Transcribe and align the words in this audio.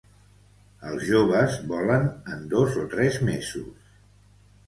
Els 0.91 1.03
joves 1.09 1.57
volen 1.73 2.09
en 2.35 2.41
dos 2.53 2.79
o 2.85 2.85
tres 2.95 3.19
mesos. 3.27 3.93